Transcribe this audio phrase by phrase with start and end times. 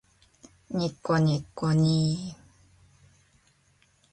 [0.71, 2.41] にっこにっこにー